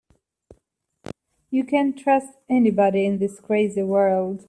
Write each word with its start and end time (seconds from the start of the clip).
You 1.51 1.63
can't 1.63 1.95
trust 1.95 2.33
anybody 2.49 3.05
in 3.05 3.19
this 3.19 3.39
crazy 3.39 3.83
world. 3.83 4.39